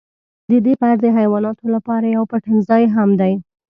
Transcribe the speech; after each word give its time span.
ددې 0.49 0.73
غر 0.79 0.97
د 1.03 1.07
حیواناتو 1.17 1.65
لپاره 1.75 2.05
یو 2.15 2.23
پټنځای 2.31 2.83
هم 2.95 3.09
دی. 3.21 3.33